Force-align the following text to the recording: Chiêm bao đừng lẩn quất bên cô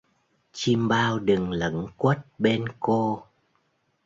Chiêm 0.53 0.87
bao 0.87 1.19
đừng 1.19 1.51
lẩn 1.51 1.85
quất 1.97 2.17
bên 2.39 2.65
cô 2.79 3.23